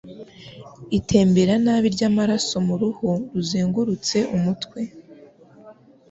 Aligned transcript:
itembera 0.97 1.53
nabi 1.65 1.87
ry'amaraso 1.95 2.55
mu 2.67 2.75
ruhu 2.81 3.09
ruzengurutse 3.33 4.17
umutwe, 4.37 4.79